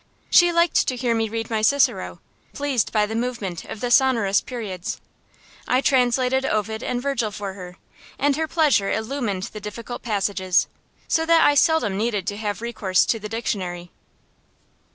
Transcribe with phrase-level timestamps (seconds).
[0.31, 2.21] She liked to hear me read my Cicero,
[2.53, 4.99] pleased by the movement of the sonorous periods.
[5.67, 7.77] I translated Ovid and Virgil for her;
[8.17, 10.67] and her pleasure illumined the difficult passages,
[11.07, 13.91] so that I seldom needed to have recourse to the dictionary.